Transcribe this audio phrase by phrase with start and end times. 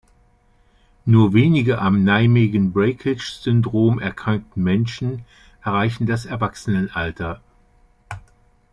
[1.05, 5.25] Nur wenige am Nijmegen-Breakage-Syndrom erkrankten Menschen
[5.63, 7.39] erreichen das Erwachsenenalter.